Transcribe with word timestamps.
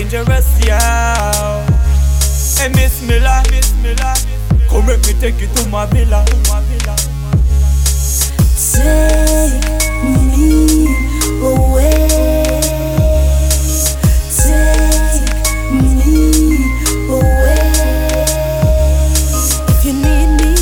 Danejarus, 0.00 0.48
yeah. 0.64 1.66
Hey, 2.56 2.68
Miss 2.70 3.02
Miller, 3.02 3.42
Miss 3.50 3.74
Miller, 3.82 4.14
come 4.66 4.86
let 4.86 5.06
me 5.06 5.12
take 5.20 5.38
you 5.38 5.46
to 5.48 5.68
my 5.68 5.84
villa. 5.86 6.24
Take 6.24 6.40
me 10.02 10.86
away. 11.42 12.08
Take 14.32 15.70
me 15.70 16.56
away. 17.10 17.60
If 19.68 19.84
you 19.84 19.92
need 19.92 20.30
me, 20.40 20.52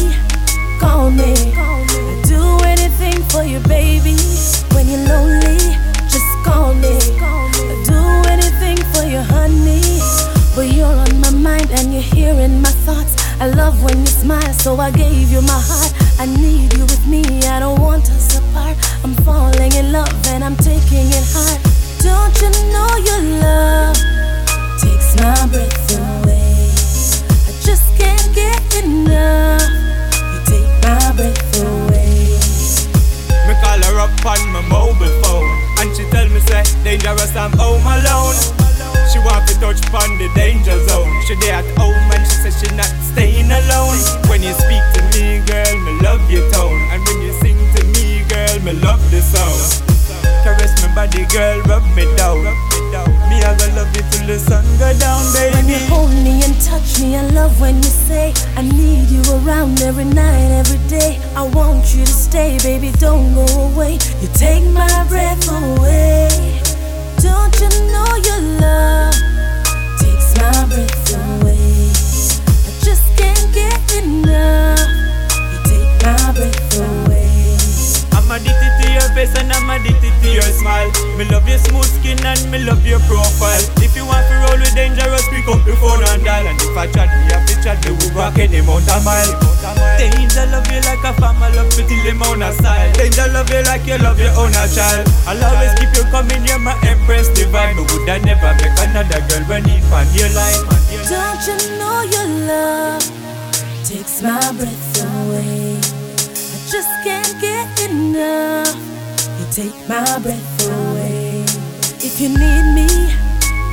call 0.81 1.11
me. 1.13 1.55
I'll 1.55 1.87
do 2.25 2.59
anything 2.65 3.23
for 3.31 3.45
you, 3.45 3.61
baby. 3.61 4.17
When 4.75 4.89
you're 4.89 5.07
lonely, 5.07 5.58
I 13.41 13.47
love 13.47 13.85
when 13.85 14.01
you 14.01 14.07
smile, 14.07 14.53
so 14.55 14.77
I 14.81 14.91
gave 14.91 15.31
you 15.31 15.41
my 15.43 15.61
heart. 15.63 15.93
I 16.19 16.27
need 16.27 16.73
you 16.75 16.83
with 16.83 17.07
me, 17.07 17.23
I 17.47 17.61
don't 17.61 17.81
want 17.81 18.11
us 18.11 18.37
apart. 18.39 18.77
I'm 19.05 19.15
falling 19.23 19.73
in 19.75 19.93
love 19.93 20.11
and 20.27 20.43
I'm 20.43 20.57
taking 20.57 21.07
it 21.07 21.27
hard. 21.31 21.61
Don't 22.03 22.35
you 22.43 22.51
know 22.75 22.91
your 22.99 23.23
love 23.39 23.97
takes 24.83 25.15
my 25.23 25.39
breath 25.55 25.95
away? 25.95 26.67
I 27.47 27.53
just 27.63 27.87
can't 27.95 28.27
get 28.35 28.59
enough. 28.83 29.63
You 30.35 30.41
take 30.51 30.71
my 30.83 30.99
breath 31.15 31.63
away. 31.63 32.43
Me 33.47 33.55
call 33.63 33.79
her 33.87 34.01
up 34.03 34.27
on 34.27 34.43
my 34.51 34.63
mobile 34.67 35.15
phone 35.23 35.49
And 35.79 35.97
she 35.97 36.05
tell 36.11 36.29
me 36.29 36.41
say 36.41 36.63
Danejarus 36.85 37.35
I'm 37.35 37.53
home 37.57 37.87
alone 37.87 38.37
She 39.09 39.19
want 39.25 39.49
to 39.49 39.55
touch 39.59 39.81
upon 39.89 40.19
the 40.19 40.29
danger 40.35 40.77
zone 40.87 41.09
She 41.25 41.35
there 41.37 41.55
at 41.55 41.79
home 41.79 41.97
and 42.13 42.27
she 42.27 42.37
say 42.45 42.53
she 42.53 42.77
not 42.77 42.93
Caress 51.27 51.33
girl 51.33 51.61
rub 51.63 51.97
me 51.97 52.05
down 52.17 52.45
Me 53.29 53.43
I 53.43 53.57
gonna 53.59 53.77
love 53.77 53.97
you 53.97 54.03
till 54.11 54.27
the 54.27 54.39
sun 54.39 54.65
go 54.79 54.97
down 54.99 55.21
baby. 55.33 55.57
When 55.57 55.69
you 55.69 55.79
hold 55.89 56.11
me 56.11 56.43
and 56.45 56.55
touch 56.61 57.01
me, 57.01 57.17
I 57.17 57.27
love 57.31 57.61
when 57.61 57.77
you 57.77 57.83
say 57.83 58.33
I 58.57 58.63
need 58.63 59.09
you 59.09 59.23
around 59.35 59.81
every 59.83 60.05
night, 60.05 60.51
every 60.53 60.79
day. 60.89 61.21
I 61.35 61.43
want 61.43 61.95
you 61.95 62.05
to 62.05 62.13
stay, 62.13 62.59
baby, 62.63 62.93
don't 62.99 63.35
go 63.35 63.47
away. 63.73 63.95
You 64.21 64.29
take 64.35 64.65
my 64.65 65.07
breath 65.09 65.49
away. 65.49 66.29
Don't 67.21 67.55
you 67.61 67.69
know 67.91 68.17
your 68.25 68.61
love 68.61 69.08
smile. 80.79 81.17
Me 81.19 81.25
love 81.27 81.49
your 81.49 81.59
smooth 81.59 81.85
skin 81.85 82.19
and 82.25 82.41
me 82.51 82.59
love 82.59 82.85
your 82.87 83.01
profile. 83.01 83.63
If 83.83 83.97
you 83.97 84.07
want 84.07 84.27
to 84.29 84.35
roll 84.47 84.59
with 84.59 84.75
Danejarus, 84.75 85.27
pick 85.31 85.49
up 85.49 85.65
the 85.65 85.75
phone 85.77 86.03
and 86.05 86.23
dial. 86.25 86.47
And 86.47 86.61
if 86.61 86.77
I 86.77 86.87
chat, 86.87 87.09
me 87.11 87.33
have 87.33 87.47
to 87.47 87.55
chat, 87.63 87.79
me 87.85 87.93
will 87.93 88.15
walk 88.15 88.39
any 88.39 88.59
amount 88.59 88.89
of 88.89 89.05
mile. 89.05 89.33
Danger 89.99 90.47
love 90.47 90.69
you 90.71 90.81
like 90.87 91.03
a 91.03 91.13
family, 91.19 91.51
love 91.57 91.73
you 91.75 91.85
till 91.87 92.03
the 92.07 92.47
of 92.47 92.55
style. 92.55 92.93
Danger 92.95 93.29
love 93.33 93.51
you 93.51 93.63
like 93.65 93.87
you 93.87 93.99
love 93.99 94.19
your 94.19 94.35
own 94.39 94.55
a 94.55 94.65
child. 94.71 95.07
I'll 95.27 95.43
always 95.43 95.75
keep 95.79 95.91
you 95.95 96.05
coming, 96.11 96.45
you're 96.47 96.59
my 96.59 96.79
empress 96.87 97.29
divine. 97.35 97.77
But 97.77 97.91
would 97.93 98.09
I 98.09 98.19
never 98.23 98.53
make 98.63 98.79
another 98.79 99.21
girl 99.27 99.45
when 99.49 99.67
you 99.67 99.83
find 99.91 100.09
your 100.15 100.31
life? 100.35 100.63
Don't 101.09 101.43
you 101.47 101.57
know 101.79 102.03
your 102.07 102.29
love 102.47 103.03
takes 103.85 104.23
my 104.23 104.39
breath 104.55 105.03
away? 105.03 105.79
I 105.79 106.59
just 106.71 106.93
can't 107.03 107.35
get 107.41 107.91
enough. 107.91 108.68
Take 109.59 109.89
my 109.89 110.21
breath 110.21 110.69
away. 110.71 111.43
If 111.99 112.21
you 112.21 112.29
need 112.29 112.67
me, 112.79 112.87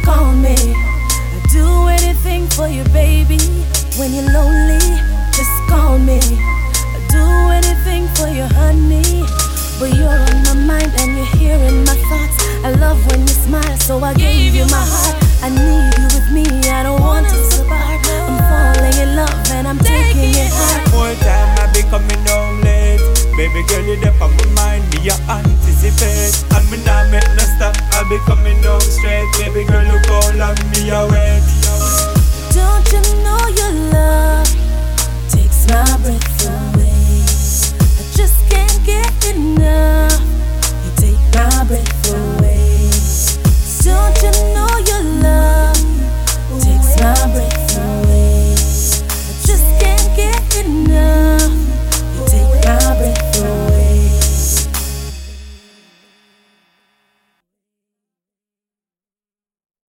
call 0.03 0.31
me. 0.33 0.55
I'll 0.57 1.45
do 1.53 1.89
anything 1.89 2.47
for 2.47 2.67
you, 2.67 2.83
baby. 2.85 3.37
When 3.95 4.11
you're 4.11 4.33
lonely, 4.33 4.81
Baby 23.45 23.61
girl, 23.67 23.85
you 23.85 23.95
there 23.97 24.23
on 24.23 24.35
my 24.37 24.45
mind, 24.55 24.83
me 24.89 25.01
you 25.03 25.13
anticipate. 25.29 26.33
And 26.57 26.65
me 26.71 26.83
not 26.83 27.11
make 27.11 27.29
no 27.37 27.45
stop, 27.45 27.75
I'll 27.93 28.09
be 28.09 28.17
coming 28.25 28.59
down 28.63 28.81
straight. 28.81 29.27
Baby 29.37 29.65
girl, 29.65 29.85
look 29.85 30.09
all 30.09 30.41
on 30.41 30.55
me, 30.71 30.89
I 30.89 31.05
wait. 31.05 31.43
Don't 32.55 32.91
you 32.91 33.01
know 33.21 33.45
your 33.53 33.71
love 33.93 34.49
takes 35.29 35.67
my 35.69 35.85
breath 36.01 36.47
away? 36.47 36.74